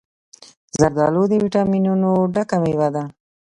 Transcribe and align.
زردالو 0.79 1.23
له 1.31 1.35
ویټامینونو 1.43 2.09
ډکه 2.33 2.57
مېوه 2.63 2.89
ده. 2.95 3.03